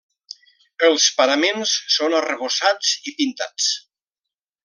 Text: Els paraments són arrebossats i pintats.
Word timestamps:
Els 0.87 1.03
paraments 1.19 1.75
són 1.97 2.17
arrebossats 2.21 2.95
i 3.13 3.15
pintats. 3.21 3.71